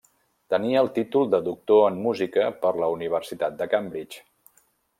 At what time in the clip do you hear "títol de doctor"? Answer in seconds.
0.95-1.85